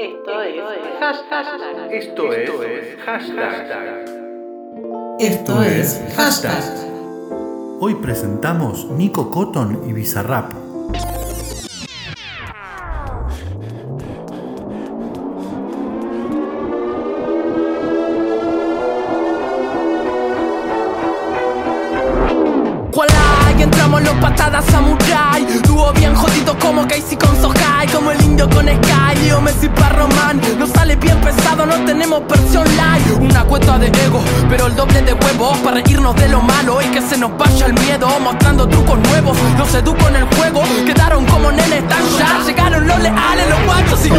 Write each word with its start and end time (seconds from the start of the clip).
Esto 0.00 0.42
es 0.42 0.56
hashtag. 0.98 1.92
Esto 1.92 2.32
es 2.32 2.96
hashtag. 3.04 4.06
Esto 5.18 5.62
es 5.62 6.02
hashtag. 6.16 6.64
Hoy 7.80 7.96
presentamos 7.96 8.86
Nico 8.86 9.30
Cotton 9.30 9.82
y 9.86 9.92
Bizarrap. 9.92 10.54
Entramos 23.60 24.02
los 24.02 24.14
patadas 24.14 24.64
samurai 24.64 25.46
Dúo 25.66 25.92
bien 25.92 26.14
jodido 26.14 26.58
como 26.58 26.88
Casey 26.88 27.16
con 27.18 27.36
Como 27.88 28.10
el 28.12 28.22
indio 28.22 28.48
con 28.50 28.66
Sky, 28.66 29.20
Leo 29.22 29.40
Messi 29.40 29.68
para 29.68 29.88
Román. 29.90 30.40
Nos 30.58 30.70
sale 30.70 30.96
bien 30.96 31.18
pesado, 31.20 31.64
no 31.64 31.74
tenemos 31.84 32.22
versión 32.28 32.64
live 32.68 33.14
Una 33.20 33.42
cuenta 33.44 33.78
de 33.78 33.86
ego, 33.86 34.22
pero 34.48 34.66
el 34.66 34.76
doble 34.76 35.00
de 35.02 35.14
huevos. 35.14 35.58
Para 35.58 35.76
reírnos 35.76 36.14
de 36.16 36.28
lo 36.28 36.40
malo 36.42 36.80
y 36.82 36.86
que 36.86 37.00
se 37.00 37.16
nos 37.16 37.36
vaya 37.36 37.66
el 37.66 37.72
miedo. 37.72 38.08
Mostrando 38.20 38.68
trucos 38.68 38.98
nuevos, 38.98 39.36
los 39.58 39.74
educo 39.74 40.08
en 40.08 40.16
el 40.16 40.24
juego. 40.36 40.62
Quedaron 40.84 41.24
como 41.24 41.50
nenes 41.50 41.88
tan 41.88 42.02
ya. 42.18 42.44
Llegaron 42.46 42.86
los 42.86 42.98
leales, 43.00 43.48
los 43.48 43.64
guachos 43.64 44.06
y... 44.06 44.10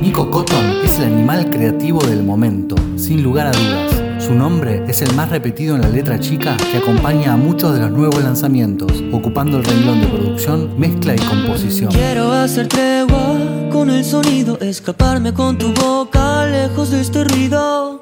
Nico 0.00 0.30
Cotton 0.30 0.80
es 0.84 0.98
el 0.98 1.04
animal 1.04 1.50
creativo 1.50 2.02
del 2.02 2.24
momento, 2.24 2.76
sin 2.96 3.22
lugar 3.22 3.48
a 3.48 3.52
dudas. 3.52 4.05
Su 4.26 4.34
nombre 4.34 4.82
es 4.88 5.02
el 5.02 5.14
más 5.14 5.30
repetido 5.30 5.76
en 5.76 5.82
la 5.82 5.88
letra 5.88 6.18
chica 6.18 6.56
que 6.56 6.78
acompaña 6.78 7.34
a 7.34 7.36
muchos 7.36 7.74
de 7.74 7.80
los 7.80 7.92
nuevos 7.92 8.24
lanzamientos, 8.24 8.90
ocupando 9.12 9.58
el 9.58 9.64
renglón 9.64 10.00
de 10.00 10.08
producción, 10.08 10.80
mezcla 10.80 11.14
y 11.14 11.18
composición. 11.18 11.92
Quiero 11.92 12.32
hacer 12.32 12.66
tregua 12.66 13.36
con 13.70 13.88
el 13.88 14.04
sonido, 14.04 14.58
escaparme 14.60 15.32
con 15.32 15.56
tu 15.58 15.72
boca 15.72 16.44
lejos 16.46 16.90
de 16.90 17.02
este 17.02 17.22
ruido. 17.22 18.00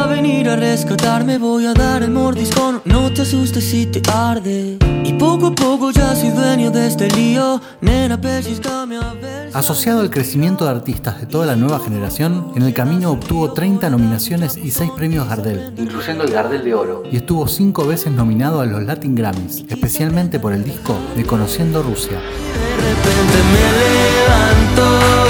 A 0.00 0.06
venir 0.06 0.48
a 0.48 0.56
rescatarme, 0.56 1.38
voy 1.38 1.66
a 1.66 1.74
dar 1.74 2.02
el 2.02 2.10
mordiscón. 2.10 2.80
No 2.84 3.12
te 3.12 3.22
asustes 3.22 3.64
si 3.64 3.86
te 3.86 4.00
arde. 4.10 4.78
Y 5.04 5.12
poco 5.14 5.48
a 5.48 5.54
poco 5.54 5.90
ya 5.90 6.14
soy 6.14 6.30
dueño 6.30 6.70
de 6.70 6.86
este 6.86 7.08
lío. 7.10 7.60
Nena, 7.80 8.20
pellizcame 8.20 8.96
a 8.96 9.12
ver. 9.14 9.50
Asociado 9.52 10.00
al 10.00 10.10
crecimiento 10.10 10.64
de 10.64 10.70
artistas 10.70 11.20
de 11.20 11.26
toda 11.26 11.44
la 11.46 11.56
nueva 11.56 11.80
generación, 11.80 12.52
en 12.56 12.62
el 12.62 12.72
camino 12.72 13.10
obtuvo 13.10 13.52
30 13.52 13.90
nominaciones 13.90 14.56
y 14.56 14.70
6 14.70 14.90
premios 14.96 15.28
Gardel, 15.28 15.74
incluyendo 15.76 16.24
el 16.24 16.30
Gardel 16.30 16.64
de 16.64 16.74
Oro, 16.74 17.02
y 17.10 17.16
estuvo 17.16 17.48
5 17.48 17.86
veces 17.86 18.12
nominado 18.12 18.60
a 18.60 18.66
los 18.66 18.82
Latin 18.82 19.14
Grammys, 19.14 19.64
especialmente 19.68 20.38
por 20.38 20.52
el 20.52 20.64
disco 20.64 20.96
de 21.16 21.24
Conociendo 21.24 21.82
Rusia. 21.82 22.16
De 22.16 22.76
repente 22.88 23.38
me 23.52 23.66
levanto 23.82 24.84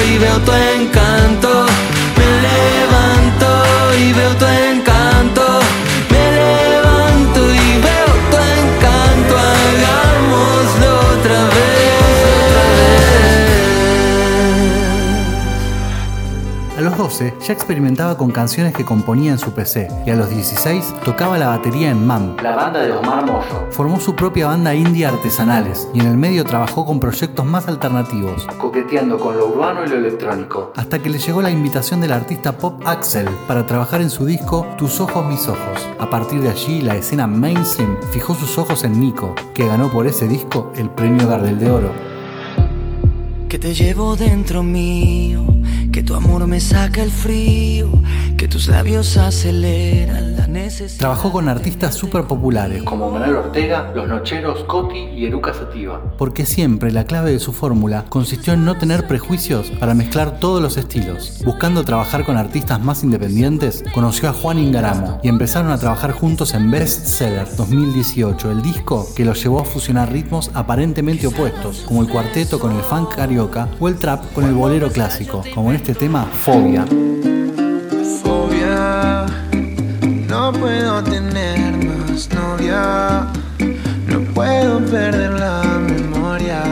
y 0.07 0.19
veo 0.19 0.39
tu 0.41 0.53
encanto. 0.53 1.10
12 17.11 17.35
ya 17.45 17.53
experimentaba 17.53 18.17
con 18.17 18.31
canciones 18.31 18.73
que 18.73 18.85
componía 18.85 19.33
en 19.33 19.39
su 19.39 19.53
PC 19.53 19.89
y 20.07 20.11
a 20.11 20.17
los 20.17 20.31
16 20.31 20.95
tocaba 21.05 21.39
la 21.39 21.49
batería 21.49 21.91
en 21.91 22.07
MAM, 22.07 22.37
la 22.41 22.55
banda 22.55 22.81
de 22.81 22.93
Omar 22.93 23.27
Moyo. 23.27 23.67
Formó 23.71 23.99
su 23.99 24.15
propia 24.15 24.47
banda 24.47 24.75
india 24.75 25.09
Artesanales 25.09 25.89
y 25.93 26.01
en 26.01 26.07
el 26.07 26.17
medio 26.17 26.45
trabajó 26.45 26.87
con 26.87 27.01
proyectos 27.01 27.45
más 27.45 27.67
alternativos, 27.67 28.47
coqueteando 28.59 29.19
con 29.19 29.37
lo 29.37 29.49
urbano 29.49 29.85
y 29.85 29.89
lo 29.89 29.97
electrónico, 29.97 30.73
hasta 30.77 31.01
que 31.01 31.11
le 31.11 31.19
llegó 31.19 31.43
la 31.43 31.51
invitación 31.51 32.01
del 32.01 32.13
artista 32.13 32.57
pop 32.57 32.81
Axel 32.87 33.29
para 33.49 33.67
trabajar 33.67 34.01
en 34.01 34.11
su 34.11 34.25
disco 34.25 34.67
Tus 34.79 35.01
ojos, 35.01 35.27
mis 35.27 35.49
ojos. 35.49 35.89
A 35.99 36.09
partir 36.09 36.41
de 36.41 36.51
allí, 36.51 36.81
la 36.81 36.95
escena 36.95 37.27
mainstream 37.27 37.97
fijó 38.13 38.35
sus 38.35 38.57
ojos 38.57 38.85
en 38.85 39.01
Nico, 39.01 39.35
que 39.53 39.67
ganó 39.67 39.91
por 39.91 40.07
ese 40.07 40.29
disco 40.29 40.73
el 40.77 40.89
premio 40.91 41.27
Gardel 41.27 41.59
de 41.59 41.71
Oro. 41.71 41.91
Que 43.49 43.59
te 43.59 43.75
llevo 43.75 44.15
dentro 44.15 44.63
mío, 44.63 45.45
tu 46.03 46.15
amor 46.15 46.47
me 46.47 46.61
saca 46.61 47.03
el 47.03 47.11
frío, 47.11 47.91
que 48.37 48.49
tus 48.49 48.69
labios 48.69 49.17
aceleran 49.17 50.37
la 50.37 50.47
necesidad. 50.47 50.99
Trabajó 50.99 51.33
con 51.33 51.49
artistas 51.49 51.95
súper 51.95 52.25
populares 52.25 52.83
como 52.85 53.11
Manuel 53.11 53.37
Ortega, 53.37 53.93
Los 53.95 54.09
Nocheros, 54.09 54.65
Coti 54.65 54.99
y 54.99 55.27
Eruca 55.27 55.53
Sativa. 55.55 56.01
Porque 56.17 56.47
siempre 56.47 56.91
la 56.93 57.05
clave 57.05 57.33
de 57.33 57.39
su 57.39 57.53
fórmula 57.53 58.05
consistió 58.09 58.53
en 58.53 58.65
no 58.65 58.79
tener 58.79 59.07
prejuicios 59.07 59.71
para 59.73 59.95
mezclar 59.95 60.39
todos 60.39 60.63
los 60.63 60.77
estilos. 60.77 61.43
Buscando 61.45 61.85
trabajar 61.85 62.25
con 62.25 62.37
artistas 62.37 62.81
más 62.81 63.05
independientes, 63.05 63.85
conoció 63.95 64.29
a 64.29 64.33
Juan 64.33 64.59
Ingaramo 64.59 65.21
y 65.23 65.29
empezaron 65.29 65.71
a 65.71 65.79
trabajar 65.79 66.13
juntos 66.13 66.55
en 66.55 66.71
Best 66.71 67.07
Seller 67.07 67.47
2018, 67.57 68.51
el 68.51 68.63
disco 68.63 69.07
que 69.15 69.25
los 69.25 69.43
llevó 69.43 69.61
a 69.61 69.65
fusionar 69.65 70.13
ritmos 70.13 70.51
aparentemente 70.55 71.27
opuestos, 71.27 71.85
como 71.87 72.03
el 72.03 72.09
cuarteto 72.09 72.59
con 72.59 72.73
el 72.73 72.83
funk 72.83 73.15
carioca 73.15 73.69
o 73.79 73.89
el 73.89 73.97
trap 73.97 74.33
con 74.33 74.45
el 74.45 74.55
bolero 74.55 74.91
clásico, 74.91 75.43
como 75.55 75.71
en 75.71 75.77
este 75.77 75.90
tema 75.95 76.25
Fobia. 76.25 76.85
Fobia, 78.23 79.27
no 80.29 80.53
puedo 80.53 81.03
tener 81.03 81.73
más 81.85 82.29
novia, 82.35 83.27
no 84.07 84.21
puedo 84.35 84.79
perder 84.87 85.33
la 85.33 85.63
memoria. 85.63 86.63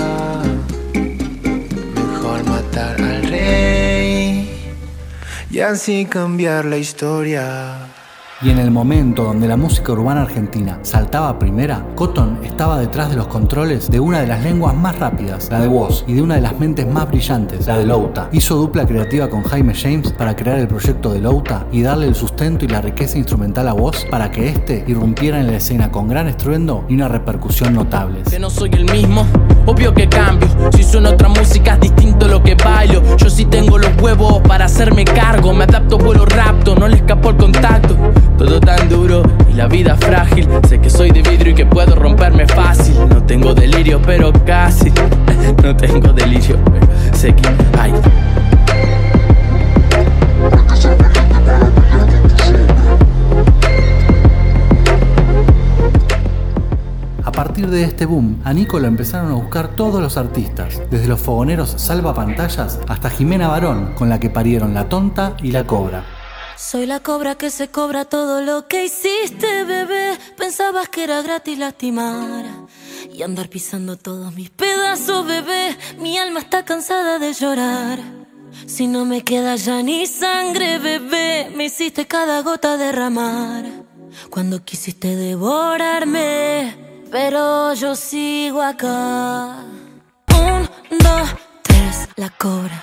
Mejor 1.94 2.44
matar 2.44 3.00
al 3.00 3.22
rey 3.24 4.74
y 5.50 5.60
así 5.60 6.04
cambiar 6.06 6.64
la 6.64 6.76
historia. 6.76 7.87
Y 8.40 8.50
en 8.50 8.58
el 8.58 8.70
momento 8.70 9.24
donde 9.24 9.48
la 9.48 9.56
música 9.56 9.90
urbana 9.90 10.22
argentina 10.22 10.78
saltaba 10.82 11.40
primera, 11.40 11.84
Cotton 11.96 12.38
estaba 12.44 12.78
detrás 12.78 13.10
de 13.10 13.16
los 13.16 13.26
controles 13.26 13.90
de 13.90 13.98
una 13.98 14.20
de 14.20 14.28
las 14.28 14.44
lenguas 14.44 14.76
más 14.76 14.96
rápidas, 14.96 15.48
la 15.50 15.58
de 15.58 15.66
Woz, 15.66 16.04
y 16.06 16.12
de 16.12 16.22
una 16.22 16.36
de 16.36 16.42
las 16.42 16.56
mentes 16.56 16.86
más 16.86 17.08
brillantes, 17.08 17.66
la 17.66 17.78
de 17.78 17.86
Louta. 17.86 18.28
Hizo 18.30 18.54
dupla 18.54 18.86
creativa 18.86 19.28
con 19.28 19.42
Jaime 19.42 19.74
James 19.74 20.12
para 20.12 20.36
crear 20.36 20.60
el 20.60 20.68
proyecto 20.68 21.12
de 21.12 21.20
Louta 21.20 21.66
y 21.72 21.82
darle 21.82 22.06
el 22.06 22.14
sustento 22.14 22.64
y 22.64 22.68
la 22.68 22.80
riqueza 22.80 23.18
instrumental 23.18 23.66
a 23.66 23.74
Woz 23.74 24.04
para 24.04 24.30
que 24.30 24.48
éste 24.50 24.84
irrumpiera 24.86 25.40
en 25.40 25.48
la 25.48 25.56
escena 25.56 25.90
con 25.90 26.06
gran 26.06 26.28
estruendo 26.28 26.84
y 26.88 26.94
una 26.94 27.08
repercusión 27.08 27.74
notables. 27.74 28.28
Que 28.28 28.38
no 28.38 28.50
soy 28.50 28.70
el 28.72 28.84
mismo, 28.84 29.26
obvio 29.66 29.92
que 29.94 30.08
cambio. 30.08 30.48
Si 30.74 30.82
suena 30.82 31.10
otra 31.10 31.28
música 31.28 31.74
es 31.74 31.80
distinto 31.80 32.28
lo 32.28 32.42
que 32.42 32.54
bailo. 32.54 33.02
Yo 33.16 33.30
sí 33.30 33.44
tengo 33.44 33.78
los 33.78 33.90
huevos 34.00 34.40
para 34.42 34.66
hacerme 34.66 35.04
cargo. 35.04 35.52
Me 35.52 35.64
adapto, 35.64 35.98
vuelo 35.98 36.24
rapto, 36.26 36.74
no 36.74 36.88
le 36.88 36.96
escapo 36.96 37.30
el 37.30 37.36
contacto. 37.36 37.96
Todo 38.36 38.60
tan 38.60 38.88
duro 38.88 39.22
y 39.50 39.54
la 39.54 39.66
vida 39.66 39.96
frágil. 39.96 40.48
Sé 40.68 40.80
que 40.80 40.90
soy 40.90 41.10
de 41.10 41.22
vidrio 41.22 41.52
y 41.52 41.54
que 41.54 41.66
puedo 41.66 41.94
romperme 41.94 42.46
fácil. 42.46 42.96
No 43.08 43.22
tengo 43.22 43.54
delirio, 43.54 44.00
pero 44.04 44.32
casi. 44.44 44.92
No 45.62 45.74
tengo 45.74 46.12
delirio, 46.12 46.58
pero 46.64 46.86
sé 47.12 47.34
que 47.34 47.48
hay. 47.78 47.92
Partir 57.38 57.70
de 57.70 57.84
este 57.84 58.04
boom, 58.04 58.42
a 58.44 58.52
Nico 58.52 58.80
lo 58.80 58.88
empezaron 58.88 59.30
a 59.30 59.36
buscar 59.36 59.76
todos 59.76 60.02
los 60.02 60.16
artistas, 60.16 60.82
desde 60.90 61.06
los 61.06 61.20
fogoneros 61.20 61.70
Salva 61.76 62.12
Pantallas 62.12 62.80
hasta 62.88 63.10
Jimena 63.10 63.46
Barón, 63.46 63.94
con 63.94 64.08
la 64.08 64.18
que 64.18 64.28
parieron 64.28 64.74
La 64.74 64.88
Tonta 64.88 65.36
y 65.40 65.52
La 65.52 65.64
Cobra. 65.64 66.04
Soy 66.56 66.84
la 66.84 66.98
cobra 66.98 67.36
que 67.36 67.50
se 67.50 67.68
cobra 67.68 68.06
todo 68.06 68.40
lo 68.40 68.66
que 68.66 68.86
hiciste, 68.86 69.62
bebé. 69.62 70.18
Pensabas 70.36 70.88
que 70.88 71.04
era 71.04 71.22
gratis 71.22 71.56
lastimar 71.56 72.44
y 73.12 73.22
andar 73.22 73.48
pisando 73.48 73.96
todos 73.96 74.34
mis 74.34 74.50
pedazos, 74.50 75.24
bebé. 75.24 75.78
Mi 76.00 76.18
alma 76.18 76.40
está 76.40 76.64
cansada 76.64 77.20
de 77.20 77.34
llorar. 77.34 78.00
Si 78.66 78.88
no 78.88 79.04
me 79.04 79.22
queda 79.22 79.54
ya 79.54 79.80
ni 79.80 80.08
sangre, 80.08 80.80
bebé, 80.80 81.52
me 81.56 81.66
hiciste 81.66 82.08
cada 82.08 82.42
gota 82.42 82.76
derramar. 82.76 83.64
Cuando 84.28 84.64
quisiste 84.64 85.14
devorarme, 85.14 86.87
pero 87.10 87.74
yo 87.74 87.94
sigo 87.94 88.62
acá. 88.62 89.64
Un, 90.34 90.68
dos, 90.98 91.34
tres, 91.62 92.08
la 92.16 92.30
cobra. 92.30 92.82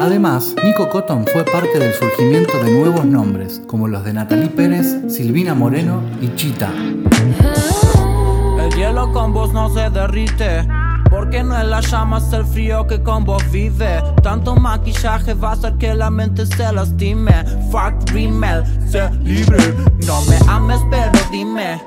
Además, 0.00 0.54
Nico 0.62 0.88
Cotton 0.90 1.24
fue 1.32 1.44
parte 1.44 1.78
del 1.78 1.92
surgimiento 1.94 2.58
de 2.62 2.70
nuevos 2.72 3.04
nombres, 3.04 3.62
como 3.66 3.88
los 3.88 4.04
de 4.04 4.12
Natalie 4.12 4.48
Pérez, 4.48 5.00
Silvina 5.08 5.54
Moreno 5.54 6.02
y 6.20 6.34
Chita. 6.34 6.70
El 8.58 8.74
hielo 8.74 9.12
con 9.12 9.32
vos 9.32 9.52
no 9.52 9.72
se 9.72 9.88
derrite. 9.90 10.66
Porque 11.10 11.44
no 11.44 11.56
es 11.56 11.66
la 11.66 11.80
llama, 11.80 12.18
es 12.18 12.32
el 12.32 12.44
frío 12.44 12.88
que 12.88 13.00
con 13.00 13.24
vos 13.24 13.42
vive. 13.52 14.02
Tanto 14.22 14.56
maquillaje 14.56 15.34
va 15.34 15.50
a 15.50 15.52
hacer 15.52 15.74
que 15.74 15.94
la 15.94 16.10
mente 16.10 16.44
se 16.44 16.72
lastime. 16.72 17.44
Fuck 17.70 18.10
rimel, 18.10 18.64
sé 18.90 19.08
libre. 19.22 19.58
No 20.06 20.22
me 20.22 20.36
ames, 20.48 20.80
pero 20.90 21.12
dime. 21.30 21.80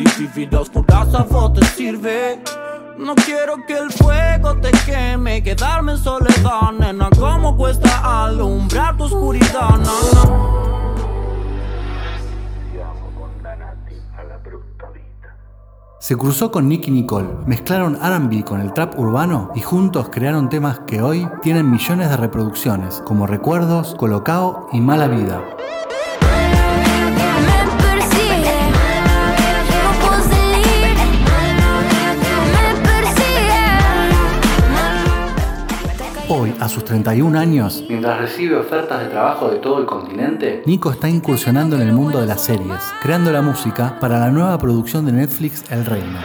Si 0.00 0.46
te 0.46 1.64
sirve. 1.66 2.42
No 2.96 3.14
quiero 3.14 3.56
que 3.66 3.76
el 3.76 3.90
fuego 3.90 4.56
te 4.56 4.70
queme, 4.86 5.42
quedarme 5.42 5.92
en 5.92 5.98
soledad, 5.98 6.72
nena. 6.78 7.10
¿Cómo 7.18 7.54
cuesta 7.54 8.24
alumbrar 8.24 8.96
tu 8.96 9.04
oscuridad? 9.04 9.78
Se 15.98 16.16
cruzó 16.16 16.50
con 16.50 16.66
Nicky 16.66 16.90
Nicole, 16.90 17.28
mezclaron 17.44 17.96
RB 17.96 18.42
con 18.42 18.62
el 18.62 18.72
trap 18.72 18.98
urbano 18.98 19.50
y 19.54 19.60
juntos 19.60 20.08
crearon 20.10 20.48
temas 20.48 20.80
que 20.86 21.02
hoy 21.02 21.28
tienen 21.42 21.70
millones 21.70 22.08
de 22.08 22.16
reproducciones, 22.16 23.02
como 23.04 23.26
Recuerdos, 23.26 23.94
Colocao 23.96 24.68
y 24.72 24.80
Mala 24.80 25.08
Vida. 25.08 25.42
A 36.60 36.68
sus 36.68 36.84
31 36.84 37.38
años, 37.38 37.84
mientras 37.88 38.20
recibe 38.20 38.56
ofertas 38.56 39.00
de 39.00 39.06
trabajo 39.06 39.48
de 39.48 39.56
todo 39.58 39.78
el 39.78 39.86
continente, 39.86 40.62
Nico 40.66 40.90
está 40.90 41.08
incursionando 41.08 41.76
en 41.76 41.82
el 41.82 41.92
mundo 41.92 42.20
de 42.20 42.26
las 42.26 42.42
series, 42.42 42.78
creando 43.02 43.32
la 43.32 43.42
música 43.42 43.98
para 43.98 44.18
la 44.18 44.30
nueva 44.30 44.58
producción 44.58 45.06
de 45.06 45.12
Netflix 45.12 45.64
El 45.70 45.86
Reino. 45.86 46.18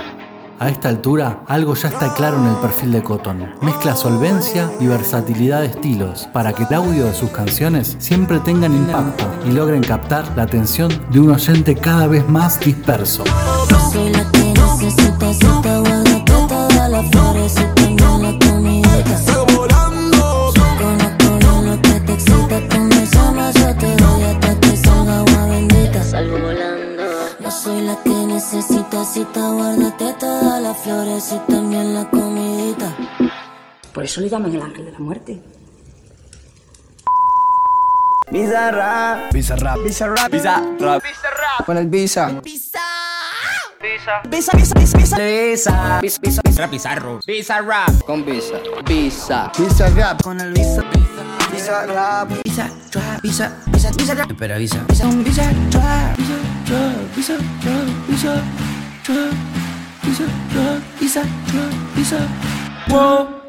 A 0.59 0.69
esta 0.69 0.87
altura, 0.87 1.43
algo 1.47 1.73
ya 1.75 1.89
está 1.89 2.13
claro 2.13 2.37
en 2.37 2.47
el 2.47 2.55
perfil 2.55 2.91
de 2.93 3.03
Cotton. 3.03 3.55
Mezcla 3.61 3.95
solvencia 3.95 4.71
y 4.79 4.87
versatilidad 4.87 5.61
de 5.61 5.67
estilos 5.67 6.29
para 6.31 6.53
que 6.53 6.63
el 6.63 6.73
audio 6.73 7.05
de 7.05 7.13
sus 7.13 7.29
canciones 7.29 7.97
siempre 7.99 8.39
tengan 8.39 8.73
impacto 8.73 9.25
y 9.45 9.51
logren 9.51 9.83
captar 9.83 10.25
la 10.37 10.43
atención 10.43 10.89
de 11.11 11.19
un 11.19 11.31
oyente 11.31 11.75
cada 11.75 12.07
vez 12.07 12.27
más 12.29 12.59
disperso. 12.59 13.23
Soy 13.91 14.11
la 14.11 14.31
que 14.31 14.45
todas 30.83 31.07
las 31.07 31.29
flores 31.29 31.31
y 31.31 31.51
también 31.51 31.93
la 31.93 32.09
comidita. 32.09 32.95
Por 33.93 34.03
eso 34.03 34.21
le 34.21 34.29
llaman 34.29 34.53
el 34.53 34.61
ángel 34.61 34.85
de 34.85 34.91
la 34.91 34.99
muerte. 34.99 35.41
Bizarrap, 38.31 39.31
Bizarrap, 39.31 39.77
Bizarrap, 39.83 40.31
Bizarrap, 40.31 41.03
Con 41.65 41.77
el 41.77 41.87
Visa. 41.87 42.41
Visa, 42.41 44.21
visa, 44.29 44.51
visa, 44.57 44.79
visa. 44.97 44.97
Visa, 44.97 45.99
visa, 46.01 46.19
visa, 46.21 46.41
visa. 46.43 46.67
Pizarro. 46.69 47.19
Visa 47.25 47.61
rap. 47.61 48.01
Con 48.05 48.25
Visa. 48.25 48.59
Visa. 48.85 49.51
Bizarrap. 49.57 50.21
Con 50.23 50.41
el 50.41 50.53
visa. 50.53 50.83
Visa, 51.51 51.85
trap, 51.85 52.29
visa, 52.43 52.69
visa, 53.71 53.91
visa 53.95 54.13
rap. 54.15 54.31
Espera, 54.31 54.57
visa. 54.57 54.83
Visa, 54.89 55.05
visa, 55.07 55.43
trap. 55.69 56.17
Visa, 56.17 56.35
trap, 56.65 57.15
visa, 57.15 57.37
trap, 57.61 58.07
visa, 58.07 58.43
trap. 59.03 59.34
Visa, 61.05 61.21
trap, 61.21 61.69
visa, 61.93 62.17
trap, 62.17 62.89
visa. 62.89 62.89
Wow. 62.89 63.29
Wow. 63.29 63.44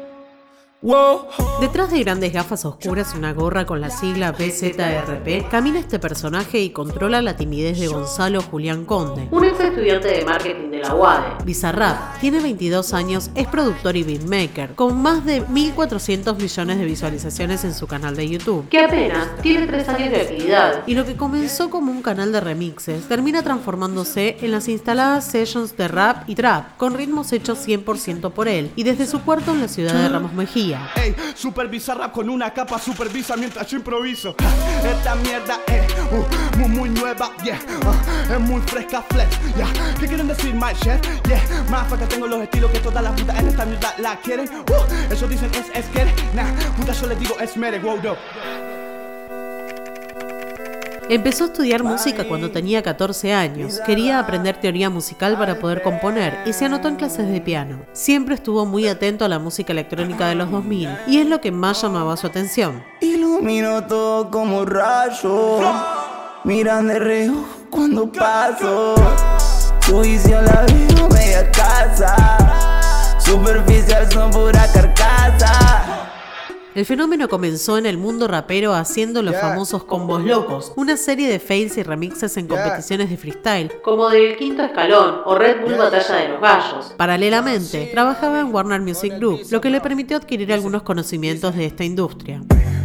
Detrás 1.59 1.91
de 1.91 1.99
grandes 1.99 2.31
gafas 2.31 2.63
oscuras 2.63 3.11
y 3.13 3.17
una 3.17 3.33
gorra 3.33 3.65
con 3.65 3.81
la 3.81 3.89
sigla 3.89 4.31
BZRP, 4.31 5.49
camina 5.49 5.79
este 5.79 5.99
personaje 5.99 6.59
y 6.59 6.69
controla 6.69 7.21
la 7.21 7.35
timidez 7.35 7.77
de 7.77 7.87
Gonzalo 7.87 8.41
Julián 8.41 8.85
Conde, 8.85 9.27
un 9.31 9.43
ex 9.43 9.59
estudiante 9.59 10.07
de 10.07 10.23
marketing 10.23 10.71
de 10.71 10.79
la 10.79 10.95
UADE. 10.95 11.43
Bizarrap 11.43 12.19
tiene 12.21 12.39
22 12.39 12.93
años, 12.93 13.31
es 13.35 13.47
productor 13.47 13.97
y 13.97 14.03
beatmaker, 14.03 14.75
con 14.75 15.01
más 15.01 15.25
de 15.25 15.45
1.400 15.45 16.37
millones 16.37 16.79
de 16.79 16.85
visualizaciones 16.85 17.65
en 17.65 17.73
su 17.73 17.85
canal 17.85 18.15
de 18.15 18.29
YouTube, 18.29 18.69
que 18.69 18.79
apenas 18.79 19.27
tiene 19.41 19.67
3 19.67 19.89
años 19.89 20.11
de 20.11 20.21
actividad. 20.21 20.83
Y 20.87 20.95
lo 20.95 21.05
que 21.05 21.17
comenzó 21.17 21.69
como 21.69 21.91
un 21.91 22.01
canal 22.01 22.31
de 22.31 22.39
remixes 22.39 23.09
termina 23.09 23.43
transformándose 23.43 24.37
en 24.39 24.51
las 24.51 24.69
instaladas 24.69 25.25
sessions 25.25 25.75
de 25.75 25.89
rap 25.89 26.29
y 26.29 26.35
trap, 26.35 26.77
con 26.77 26.93
ritmos 26.93 27.33
hechos 27.33 27.67
100% 27.67 28.31
por 28.31 28.47
él, 28.47 28.71
y 28.77 28.83
desde 28.83 29.05
su 29.05 29.21
cuarto 29.23 29.51
en 29.51 29.59
la 29.59 29.67
ciudad 29.67 29.93
de 29.93 30.07
Ramos 30.07 30.31
Mejía. 30.31 30.76
Ey, 30.95 31.15
supervisa 31.35 31.93
rap 31.93 32.11
con 32.11 32.29
una 32.29 32.51
capa, 32.51 32.79
supervisa 32.79 33.35
mientras 33.35 33.67
yo 33.67 33.77
improviso. 33.77 34.35
Ja, 34.39 34.89
Esta 34.89 35.15
mierda 35.15 35.59
es 35.67 35.91
uh, 36.11 36.57
muy, 36.57 36.69
muy 36.69 36.89
nueva, 36.89 37.31
yeah. 37.43 37.59
uh, 37.85 38.33
es 38.33 38.39
muy 38.39 38.61
fresca, 38.61 39.01
flex, 39.09 39.37
yeah. 39.55 39.67
¿Qué 39.99 40.07
quieren 40.07 40.27
decir, 40.27 40.53
my 40.53 40.73
chef? 40.81 41.01
Yeah, 41.27 41.41
más 41.69 41.87
falta 41.87 42.07
tengo 42.07 42.27
los 42.27 42.41
estilos 42.41 42.71
que 42.71 42.79
todas 42.79 43.03
las 43.03 43.19
putas 43.19 43.39
en 43.39 43.47
esta 43.47 43.65
mierda 43.65 43.93
la 43.97 44.15
quieren. 44.17 44.49
Uh, 44.69 45.13
eso 45.13 45.27
dicen 45.27 45.51
es, 45.53 45.65
es 45.73 45.85
que, 45.87 46.05
nah, 46.33 46.51
puta 46.75 46.93
yo 46.93 47.07
les 47.07 47.19
digo 47.19 47.39
es 47.39 47.57
mere, 47.57 47.79
wow, 47.79 47.99
no. 48.01 48.76
Empezó 51.09 51.45
a 51.45 51.47
estudiar 51.47 51.83
música 51.83 52.27
cuando 52.27 52.51
tenía 52.51 52.83
14 52.83 53.33
años. 53.33 53.79
Quería 53.85 54.19
aprender 54.19 54.59
teoría 54.59 54.89
musical 54.89 55.37
para 55.37 55.57
poder 55.57 55.81
componer 55.81 56.37
y 56.45 56.51
se 56.51 56.65
anotó 56.65 56.89
en 56.89 56.97
clases 56.97 57.29
de 57.29 57.39
piano. 57.39 57.79
Siempre 57.93 58.35
estuvo 58.35 58.65
muy 58.65 58.87
atento 58.89 59.23
a 59.23 59.29
la 59.29 59.39
música 59.39 59.71
electrónica 59.71 60.27
de 60.27 60.35
los 60.35 60.51
2000 60.51 60.89
y 61.07 61.19
es 61.19 61.25
lo 61.25 61.39
que 61.39 61.51
más 61.51 61.81
llamaba 61.81 62.17
su 62.17 62.27
atención. 62.27 62.83
Ilumino 62.99 63.85
todo 63.85 64.29
como 64.29 64.65
rayo. 64.65 65.59
Miran 66.43 66.87
de 66.87 66.99
reojo 66.99 67.47
cuando 67.69 68.11
paso. 68.11 68.95
La 69.87 70.65
media 71.09 71.49
casa. 71.51 73.17
Superficial 73.19 74.11
son 74.11 74.29
carcasa. 74.31 74.56
El 76.77 76.85
fenómeno 76.85 77.27
comenzó 77.27 77.79
en 77.79 77.87
el 77.87 77.97
mundo 77.97 78.27
rapero 78.27 78.75
haciendo 78.75 79.23
los 79.23 79.35
famosos 79.35 79.83
combos 79.83 80.23
locos, 80.23 80.73
una 80.75 80.95
serie 80.95 81.27
de 81.27 81.39
fails 81.39 81.75
y 81.75 81.81
remixes 81.81 82.37
en 82.37 82.45
competiciones 82.45 83.09
de 83.09 83.17
freestyle, 83.17 83.71
como 83.81 84.07
del 84.09 84.37
Quinto 84.37 84.63
Escalón 84.63 85.21
o 85.25 85.33
Red 85.33 85.61
Bull 85.61 85.73
Batalla 85.73 86.15
de 86.17 86.27
los 86.27 86.39
Gallos. 86.39 86.93
Paralelamente, 86.95 87.89
trabajaba 87.91 88.41
en 88.41 88.53
Warner 88.53 88.81
Music 88.81 89.11
Group, 89.17 89.39
lo 89.49 89.59
que 89.59 89.71
le 89.71 89.81
permitió 89.81 90.17
adquirir 90.17 90.53
algunos 90.53 90.83
conocimientos 90.83 91.55
de 91.55 91.65
esta 91.65 91.83
industria. 91.83 92.43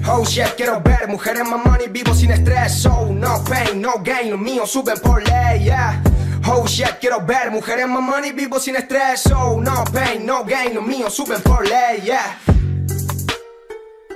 Oh 0.08 0.24
shit, 0.24 0.54
quiero 0.56 0.80
ver 0.80 1.06
mujeres 1.06 1.46
más 1.46 1.62
money, 1.62 1.88
vivo 1.90 2.14
sin 2.14 2.30
estrés. 2.30 2.72
So, 2.72 3.10
no 3.12 3.44
pain, 3.44 3.78
no 3.78 4.02
gain, 4.02 4.42
míos 4.42 4.70
suben 4.70 4.98
por 5.02 5.22
ley, 5.22 5.64
yeah. 5.64 6.02
Oh 6.48 6.66
shit, 6.66 6.96
quiero 6.98 7.26
ver 7.26 7.50
mujeres 7.50 7.86
más 7.86 8.02
money, 8.02 8.32
vivo 8.32 8.58
sin 8.58 8.74
estrés. 8.74 9.20
So, 9.20 9.60
no 9.60 9.84
pain, 9.92 10.24
no 10.24 10.46
gain, 10.46 10.82
míos 10.82 11.12
suben 11.12 11.42
por 11.42 11.68
ley, 11.68 12.00
yeah. 12.04 12.38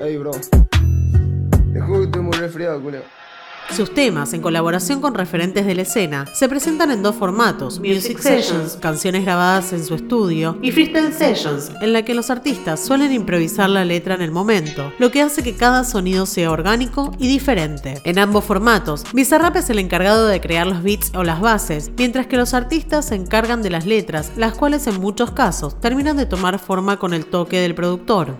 Ey, 0.00 0.18
bro. 0.18 0.30
Te 1.72 1.80
juro 1.80 2.00
que 2.00 2.04
estoy 2.04 2.22
muy 2.22 2.36
resfriado, 2.36 2.82
culeo. 2.82 3.02
Sus 3.74 3.92
temas, 3.94 4.32
en 4.32 4.42
colaboración 4.42 5.00
con 5.00 5.14
referentes 5.14 5.66
de 5.66 5.74
la 5.74 5.82
escena, 5.82 6.26
se 6.32 6.48
presentan 6.48 6.90
en 6.90 7.02
dos 7.02 7.16
formatos: 7.16 7.80
Music 7.80 8.18
Sessions, 8.18 8.76
canciones 8.76 9.24
grabadas 9.24 9.72
en 9.72 9.84
su 9.84 9.94
estudio, 9.94 10.58
y 10.62 10.70
Freestyle 10.70 11.12
Sessions, 11.12 11.72
en 11.80 11.92
la 11.92 12.04
que 12.04 12.14
los 12.14 12.30
artistas 12.30 12.78
suelen 12.78 13.10
improvisar 13.12 13.70
la 13.70 13.84
letra 13.84 14.14
en 14.14 14.22
el 14.22 14.30
momento, 14.30 14.92
lo 14.98 15.10
que 15.10 15.22
hace 15.22 15.42
que 15.42 15.56
cada 15.56 15.82
sonido 15.82 16.26
sea 16.26 16.52
orgánico 16.52 17.10
y 17.18 17.26
diferente. 17.26 18.00
En 18.04 18.18
ambos 18.18 18.44
formatos, 18.44 19.04
Bizarrap 19.12 19.56
es 19.56 19.70
el 19.70 19.78
encargado 19.78 20.26
de 20.26 20.40
crear 20.40 20.66
los 20.66 20.82
beats 20.82 21.10
o 21.16 21.24
las 21.24 21.40
bases, 21.40 21.90
mientras 21.96 22.26
que 22.26 22.36
los 22.36 22.54
artistas 22.54 23.06
se 23.06 23.16
encargan 23.16 23.62
de 23.62 23.70
las 23.70 23.86
letras, 23.86 24.30
las 24.36 24.54
cuales 24.56 24.86
en 24.86 25.00
muchos 25.00 25.32
casos 25.32 25.80
terminan 25.80 26.18
de 26.18 26.26
tomar 26.26 26.58
forma 26.58 26.98
con 26.98 27.14
el 27.14 27.26
toque 27.26 27.58
del 27.60 27.74
productor. 27.74 28.36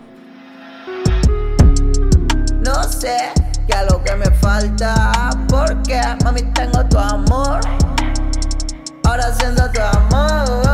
Sé 3.07 3.33
qué 3.69 3.73
es 3.73 3.93
lo 3.93 4.03
que 4.03 4.17
me 4.17 4.29
falta. 4.33 5.31
Porque, 5.49 6.01
mami, 6.25 6.43
tengo 6.55 6.85
tu 6.87 6.99
amor. 6.99 7.61
Ahora 9.05 9.33
siento 9.33 9.71
tu 9.71 9.81
amor. 9.81 10.66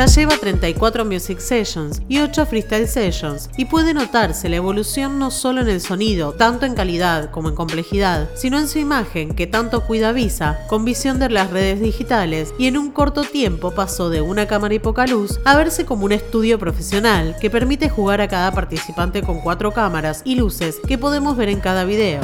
Ya 0.00 0.06
lleva 0.06 0.38
34 0.38 1.04
Music 1.04 1.40
Sessions 1.40 2.00
y 2.08 2.20
8 2.20 2.46
Freestyle 2.46 2.88
Sessions, 2.88 3.50
y 3.58 3.66
puede 3.66 3.92
notarse 3.92 4.48
la 4.48 4.56
evolución 4.56 5.18
no 5.18 5.30
solo 5.30 5.60
en 5.60 5.68
el 5.68 5.82
sonido, 5.82 6.32
tanto 6.32 6.64
en 6.64 6.72
calidad 6.72 7.30
como 7.30 7.50
en 7.50 7.54
complejidad, 7.54 8.30
sino 8.34 8.58
en 8.58 8.66
su 8.66 8.78
imagen 8.78 9.34
que 9.34 9.46
tanto 9.46 9.82
cuida 9.82 10.12
Visa, 10.12 10.58
con 10.68 10.86
visión 10.86 11.18
de 11.18 11.28
las 11.28 11.50
redes 11.50 11.82
digitales, 11.82 12.54
y 12.58 12.66
en 12.66 12.78
un 12.78 12.92
corto 12.92 13.24
tiempo 13.24 13.72
pasó 13.72 14.08
de 14.08 14.22
una 14.22 14.46
cámara 14.46 14.72
y 14.72 14.78
poca 14.78 15.06
luz 15.06 15.38
a 15.44 15.54
verse 15.54 15.84
como 15.84 16.06
un 16.06 16.12
estudio 16.12 16.58
profesional 16.58 17.36
que 17.38 17.50
permite 17.50 17.90
jugar 17.90 18.22
a 18.22 18.28
cada 18.28 18.52
participante 18.52 19.20
con 19.20 19.42
cuatro 19.42 19.72
cámaras 19.72 20.22
y 20.24 20.36
luces 20.36 20.76
que 20.88 20.96
podemos 20.96 21.36
ver 21.36 21.50
en 21.50 21.60
cada 21.60 21.84
video. 21.84 22.22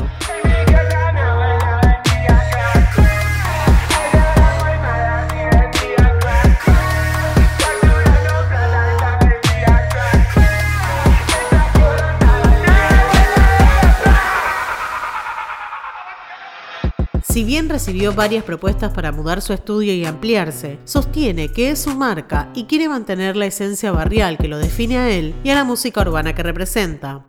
Si 17.36 17.44
bien 17.44 17.68
recibió 17.68 18.14
varias 18.14 18.44
propuestas 18.44 18.92
para 18.94 19.12
mudar 19.12 19.42
su 19.42 19.52
estudio 19.52 19.92
y 19.92 20.06
ampliarse, 20.06 20.78
sostiene 20.84 21.52
que 21.52 21.68
es 21.68 21.80
su 21.80 21.94
marca 21.94 22.48
y 22.54 22.64
quiere 22.64 22.88
mantener 22.88 23.36
la 23.36 23.44
esencia 23.44 23.92
barrial 23.92 24.38
que 24.38 24.48
lo 24.48 24.56
define 24.56 24.96
a 24.96 25.10
él 25.10 25.34
y 25.44 25.50
a 25.50 25.54
la 25.54 25.64
música 25.64 26.00
urbana 26.00 26.34
que 26.34 26.42
representa. 26.42 27.26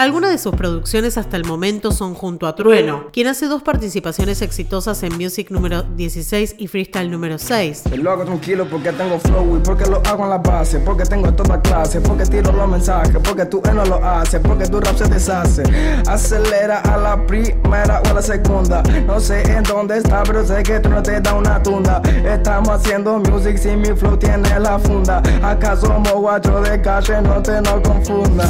Algunas 0.00 0.30
de 0.30 0.38
sus 0.38 0.54
producciones 0.54 1.18
hasta 1.18 1.36
el 1.36 1.44
momento 1.44 1.92
son 1.92 2.14
junto 2.14 2.46
a 2.46 2.54
Trueno, 2.54 3.08
quien 3.12 3.26
hace 3.26 3.48
dos 3.48 3.62
participaciones 3.62 4.40
exitosas 4.40 5.02
en 5.02 5.14
Music 5.18 5.50
número 5.50 5.82
16 5.82 6.54
y 6.56 6.68
Freestyle 6.68 7.10
número 7.10 7.36
6. 7.36 7.82
Lo 7.98 8.10
hago 8.10 8.24
tranquilo 8.24 8.66
porque 8.70 8.92
tengo 8.92 9.18
flow 9.18 9.58
y 9.58 9.60
porque 9.60 9.84
lo 9.84 9.98
hago 10.06 10.24
en 10.24 10.30
la 10.30 10.38
base, 10.38 10.78
porque 10.78 11.04
tengo 11.04 11.30
toda 11.34 11.60
clase, 11.60 12.00
porque 12.00 12.24
tiro 12.24 12.50
los 12.50 12.66
mensajes, 12.66 13.18
porque 13.22 13.44
tú 13.44 13.60
no 13.74 13.84
lo 13.84 14.02
haces, 14.02 14.40
porque 14.42 14.66
tu 14.68 14.80
rap 14.80 14.96
se 14.96 15.04
deshace. 15.04 15.64
Acelera 16.08 16.78
a 16.78 16.96
la 16.96 17.26
primera 17.26 18.00
o 18.00 18.08
a 18.08 18.14
la 18.14 18.22
segunda. 18.22 18.82
No 19.06 19.20
sé 19.20 19.42
en 19.52 19.64
dónde 19.64 19.98
está, 19.98 20.22
pero 20.22 20.46
sé 20.46 20.62
que 20.62 20.80
tú 20.80 20.88
no 20.88 21.02
te 21.02 21.20
da 21.20 21.34
una 21.34 21.62
tunda. 21.62 22.00
Estamos 22.24 22.70
haciendo 22.70 23.18
music 23.18 23.58
si 23.58 23.76
mi 23.76 23.94
flow 23.94 24.16
tiene 24.16 24.48
la 24.60 24.78
funda. 24.78 25.22
¿Acaso 25.42 25.88
somos 25.88 26.14
guacho 26.14 26.58
de 26.62 26.80
calle? 26.80 27.20
No 27.20 27.42
te 27.42 27.60
no 27.60 27.82
confunda. 27.82 28.48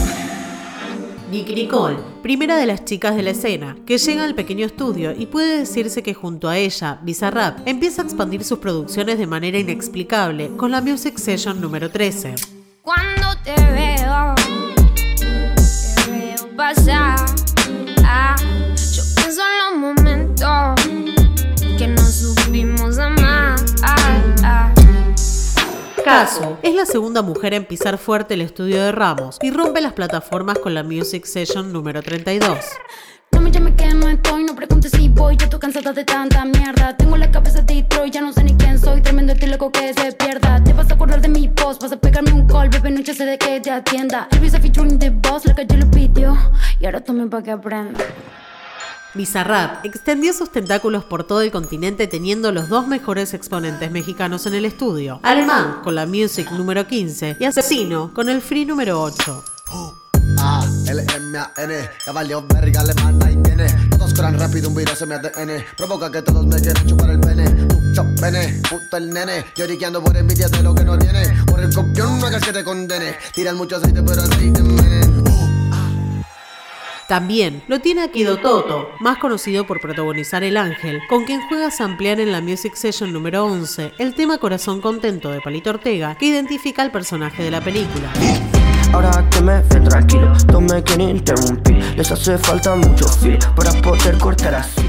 Nicole, 1.31 1.97
primera 2.23 2.57
de 2.57 2.67
las 2.67 2.85
chicas 2.85 3.15
de 3.15 3.23
la 3.23 3.31
escena, 3.31 3.77
que 3.87 3.99
llega 3.99 4.25
al 4.25 4.35
pequeño 4.35 4.67
estudio 4.67 5.13
y 5.17 5.27
puede 5.27 5.59
decirse 5.59 6.03
que 6.03 6.13
junto 6.13 6.49
a 6.49 6.59
ella, 6.59 6.99
Bizarrap, 7.03 7.61
empieza 7.69 8.03
a 8.03 8.05
expandir 8.05 8.43
sus 8.43 8.59
producciones 8.59 9.17
de 9.17 9.29
manera 9.29 9.57
inexplicable 9.57 10.51
con 10.57 10.73
la 10.73 10.81
Music 10.81 11.19
Session 11.19 11.61
número 11.61 11.89
13. 11.89 12.35
Cuando 12.83 13.29
te 13.45 13.55
veo, 13.55 14.35
te 15.15 16.11
veo 16.11 16.57
pasar. 16.57 17.25
Ah, 18.05 18.35
yo 18.75 19.03
pienso 19.15 19.41
en 19.41 19.59
los 19.59 19.79
momentos 19.79 20.00
Caso 26.11 26.59
es 26.65 26.75
la 26.75 26.87
segunda 26.87 27.23
mujer 27.23 27.55
en 27.55 27.65
pisar 27.65 27.97
fuerte 27.97 28.35
el 28.35 28.41
estudio 28.41 28.83
de 28.83 28.91
Ramos 28.91 29.39
y 29.43 29.53
rompe 29.53 29.81
las 29.81 29.93
plataformas 29.93 30.59
con 30.59 30.75
la 30.75 30.83
Music 30.83 31.25
Session 31.25 31.73
número 31.73 32.03
32. 32.03 32.59
No 33.31 33.41
me 33.41 33.53
llames 33.53 33.75
que 33.77 33.95
no 33.95 34.09
estoy, 34.09 34.43
no 34.43 34.57
preguntes 34.57 34.91
si 34.91 35.09
voy, 35.09 35.37
yo 35.37 35.45
estoy 35.45 35.61
cansada 35.61 35.93
de 35.93 36.05
tanta 36.05 36.45
mierda. 36.45 36.97
Tengo 36.97 37.17
la 37.17 37.31
cabeza 37.31 37.63
de 37.63 37.75
Detroit, 37.77 38.13
ya 38.13 38.23
no 38.23 38.33
sé 38.33 38.43
ni 38.43 38.57
quién 38.57 38.77
soy, 38.77 39.01
tremendo 39.03 39.35
este 39.35 39.47
loco 39.47 39.71
que 39.71 39.95
se 39.95 40.11
pierda. 40.11 40.61
Te 40.65 40.73
vas 40.73 40.91
a 40.91 40.95
acordar 40.95 41.21
de 41.21 41.29
mi 41.29 41.47
post, 41.47 41.81
vas 41.81 41.93
a 41.93 41.97
pegarme 41.97 42.33
un 42.33 42.49
call, 42.49 42.71
bebé, 42.71 42.91
no 42.91 43.05
sé 43.05 43.25
de 43.25 43.39
qué 43.39 43.61
te 43.61 43.71
atienda. 43.71 44.27
Elvis 44.33 44.55
a 44.55 44.61
featuring 44.61 44.99
the 44.99 45.11
boss, 45.11 45.47
la 45.47 45.55
que 45.55 45.65
yo 45.65 45.77
lo 45.77 45.89
pidió, 45.93 46.37
y 46.81 46.87
ahora 46.87 47.05
tome 47.05 47.29
pa' 47.29 47.41
que 47.41 47.53
aprenda. 47.53 48.01
Bizarrap 49.15 49.85
extendió 49.85 50.33
sus 50.33 50.51
tentáculos 50.51 51.05
por 51.05 51.25
todo 51.25 51.43
el 51.43 51.51
continente 51.51 52.07
teniendo 52.07 52.53
los 52.53 52.69
dos 52.69 52.87
mejores 52.87 53.35
exponentes 53.35 53.91
mexicanos 53.91 54.47
en 54.47 54.55
el 54.55 54.65
estudio. 54.65 55.19
Alemán 55.23 55.81
con 55.83 55.97
la 55.97 56.07
Music 56.07 56.51
número 56.53 56.87
15 56.87 57.37
y 57.41 57.45
Asesino 57.45 58.15
con 58.15 58.29
el 58.29 58.41
Free 58.41 58.65
número 58.65 59.03
8. 59.03 59.45
A, 60.39 60.65
L, 60.87 61.05
M, 61.17 61.39
A, 61.39 61.53
N, 61.57 61.91
ya 62.07 62.13
valió 62.13 62.47
verga, 62.47 62.81
alemán, 62.81 63.19
ahí 63.27 63.37
viene. 63.37 63.67
Todos 63.91 64.15
corran 64.15 64.39
rápido, 64.39 64.69
un 64.69 64.75
virus 64.77 65.03
en 65.03 65.09
mi 65.09 65.15
ADN. 65.17 65.65
Provoca 65.77 66.11
que 66.11 66.23
todos 66.23 66.47
me 66.47 66.61
quieran 66.61 66.87
chupar 66.87 67.11
el 67.11 67.21
pene. 67.21 67.51
Mucho 67.51 68.05
pene, 68.21 68.63
puto 68.71 68.97
el 68.97 69.11
nene. 69.11 69.45
Lloriqueando 69.57 70.03
por 70.03 70.17
envidia 70.17 70.49
de 70.49 70.63
lo 70.63 70.75
que 70.75 70.85
no 70.85 70.99
tiene. 70.99 71.25
Por 71.47 71.61
el 71.61 71.75
copión, 71.75 72.21
no 72.21 72.27
hagas 72.27 72.45
que 72.45 72.53
te 72.53 72.65
condene. 72.65 73.17
Tiran 73.35 73.57
mucho 73.57 73.77
aceite, 73.77 74.03
pero 74.03 74.23
aceite 74.23 74.63
mene. 74.63 75.30
También 77.11 77.61
lo 77.67 77.81
tiene 77.81 78.03
Akido 78.03 78.37
Toto, 78.37 78.91
más 79.01 79.19
conocido 79.19 79.67
por 79.67 79.81
protagonizar 79.81 80.45
El 80.45 80.57
Ángel, 80.57 81.01
con 81.09 81.25
quien 81.25 81.41
juega 81.49 81.67
a 81.67 81.85
ampliar 81.85 82.21
en 82.21 82.31
la 82.31 82.41
Music 82.41 82.75
Session 82.77 83.13
número 83.13 83.45
11 83.47 83.95
el 83.99 84.15
tema 84.15 84.39
Corazón 84.39 84.81
Contento 84.81 85.33
de 85.33 85.41
Palito 85.41 85.71
Ortega, 85.71 86.15
que 86.15 86.27
identifica 86.27 86.83
al 86.83 86.93
personaje 86.93 87.43
de 87.43 87.51
la 87.51 87.61
película. 87.61 88.13
Ahora 88.93 89.29
que 89.29 89.41
me 89.41 89.61
ven 89.61 89.89
tranquilo, 89.89 90.33
no 90.53 90.61
me 90.61 90.85
quieren 90.85 91.11
interrumpir. 91.11 91.83
Les 91.97 92.13
hace 92.13 92.39
falta 92.39 92.77
mucho 92.77 93.09
feel 93.09 93.41
para 93.57 93.73
poder 93.83 94.17
cortar 94.17 94.55
así. 94.55 94.81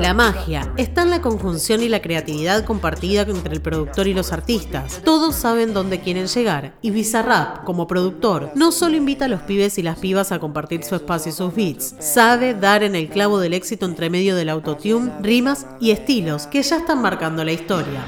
La 0.00 0.14
magia 0.14 0.72
está 0.76 1.02
en 1.02 1.10
la 1.10 1.20
conjunción 1.20 1.82
y 1.82 1.88
la 1.88 2.00
creatividad 2.00 2.64
compartida 2.64 3.22
entre 3.22 3.52
el 3.52 3.60
productor 3.60 4.06
y 4.06 4.14
los 4.14 4.32
artistas. 4.32 5.00
Todos 5.04 5.34
saben 5.34 5.74
dónde 5.74 5.98
quieren 5.98 6.28
llegar 6.28 6.78
y 6.82 6.90
Bizarrap, 6.90 7.64
como 7.64 7.88
productor, 7.88 8.52
no 8.54 8.70
solo 8.70 8.96
invita 8.96 9.24
a 9.24 9.28
los 9.28 9.42
pibes 9.42 9.76
y 9.76 9.82
las 9.82 9.98
pibas 9.98 10.30
a 10.30 10.38
compartir 10.38 10.84
su 10.84 10.94
espacio 10.94 11.32
y 11.32 11.34
sus 11.34 11.52
beats, 11.52 11.96
sabe 11.98 12.54
dar 12.54 12.84
en 12.84 12.94
el 12.94 13.08
clavo 13.08 13.40
del 13.40 13.54
éxito 13.54 13.86
entre 13.86 14.08
medio 14.08 14.36
del 14.36 14.50
autotune, 14.50 15.10
rimas 15.20 15.66
y 15.80 15.90
estilos 15.90 16.46
que 16.46 16.62
ya 16.62 16.76
están 16.76 17.02
marcando 17.02 17.44
la 17.44 17.52
historia. 17.52 18.06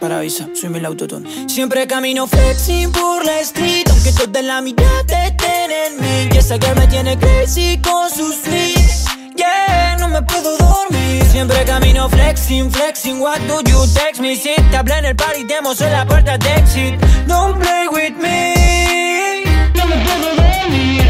Para 0.00 0.20
visa, 0.20 0.48
soy 0.54 0.74
el 0.76 0.86
autotune. 0.86 1.48
Siempre 1.48 1.86
camino 1.86 2.26
flexing 2.26 2.90
por 2.90 3.24
la 3.24 3.40
street, 3.40 3.86
aunque 3.90 4.12
toda 4.12 4.42
la 4.42 4.60
mitad 4.60 5.04
te 5.06 5.34
tienen 5.36 6.32
Y 6.32 6.36
esa 6.36 6.56
girl 6.56 6.76
me 6.76 6.86
tiene 6.86 7.16
crazy 7.18 7.80
con 7.82 8.08
sus 8.10 8.34
fleets. 8.36 9.07
Me 10.10 10.22
puedo 10.22 10.56
dormir. 10.56 11.24
Siempre 11.26 11.64
camino 11.64 12.08
flexing, 12.08 12.70
flexing. 12.70 13.20
What 13.20 13.40
do 13.46 13.60
you 13.70 13.86
text 13.94 14.20
me? 14.20 14.34
Si 14.34 14.54
te 14.70 14.76
hablé 14.76 14.98
en 14.98 15.04
el 15.04 15.14
party, 15.16 15.44
demos 15.44 15.80
en 15.80 15.92
la 15.92 16.06
puerta 16.06 16.38
de 16.38 16.54
exit. 16.54 16.98
Don't 17.26 17.58
play 17.60 17.86
with 17.88 18.16
me. 18.16 18.54
No 19.74 19.86
me 19.86 19.96
puedo 20.04 20.34
dormir. 20.34 21.04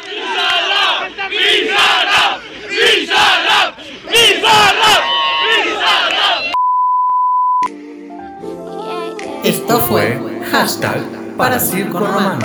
Bizarrap, 0.00 1.12
Bizarrap, 1.30 2.40
Bizarrap, 2.68 3.76
Bizarrap, 4.10 5.02
Bizarrap. 5.44 6.54
Esto 9.44 9.80
fue 9.80 10.18
Hashtag 10.50 11.00
para 11.36 11.60
Circo 11.60 11.98
Romano. 11.98 12.35